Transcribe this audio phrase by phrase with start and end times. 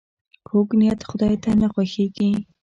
[0.47, 2.31] کوږ نیت خداي ته نه خوښیږي